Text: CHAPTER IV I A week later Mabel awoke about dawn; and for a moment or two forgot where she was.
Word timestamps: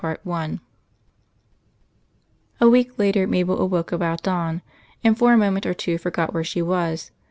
CHAPTER 0.03 0.19
IV 0.31 0.59
I 2.59 2.59
A 2.61 2.67
week 2.69 2.97
later 2.97 3.27
Mabel 3.27 3.59
awoke 3.61 3.91
about 3.91 4.23
dawn; 4.23 4.63
and 5.03 5.15
for 5.15 5.31
a 5.31 5.37
moment 5.37 5.67
or 5.67 5.75
two 5.75 5.99
forgot 5.99 6.33
where 6.33 6.43
she 6.43 6.63
was. 6.63 7.11